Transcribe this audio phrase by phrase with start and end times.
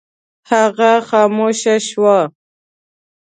[0.49, 2.19] هغه خاموشه شوه.